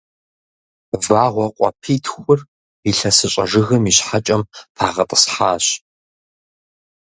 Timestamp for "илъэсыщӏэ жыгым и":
2.89-3.93